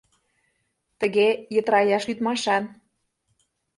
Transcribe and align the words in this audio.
Тыге 0.99 1.27
йытыраяш 1.55 2.03
лӱдмашан. 2.09 2.63